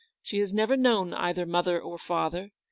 [0.23, 2.49] She has never known either mother or father.